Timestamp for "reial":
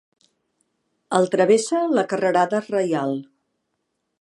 2.71-3.15